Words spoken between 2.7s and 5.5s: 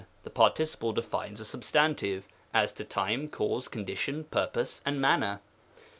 to time, cause, condition, purpose, and manner.